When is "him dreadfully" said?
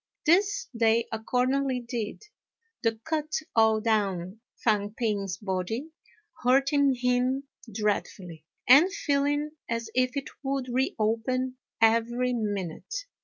6.95-8.43